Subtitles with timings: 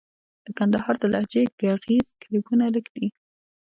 [0.45, 3.07] د کندهار د لهجې ږغيز کليپونه لږ دي.